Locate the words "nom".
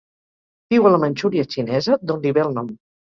2.57-2.73